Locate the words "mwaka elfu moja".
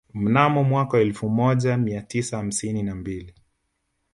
0.63-1.77